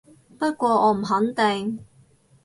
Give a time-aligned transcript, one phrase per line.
[0.39, 1.85] 不過我唔肯定